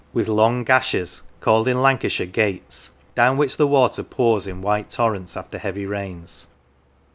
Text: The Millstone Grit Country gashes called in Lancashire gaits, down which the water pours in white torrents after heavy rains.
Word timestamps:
The 0.01 0.17
Millstone 0.23 0.53
Grit 0.63 0.65
Country 0.65 0.65
gashes 0.65 1.21
called 1.41 1.67
in 1.67 1.79
Lancashire 1.79 2.25
gaits, 2.25 2.89
down 3.13 3.37
which 3.37 3.57
the 3.57 3.67
water 3.67 4.01
pours 4.01 4.47
in 4.47 4.63
white 4.63 4.89
torrents 4.89 5.37
after 5.37 5.59
heavy 5.59 5.85
rains. 5.85 6.47